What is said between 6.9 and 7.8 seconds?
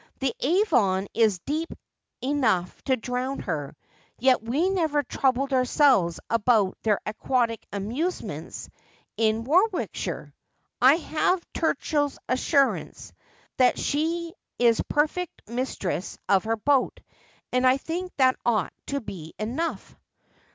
aquatic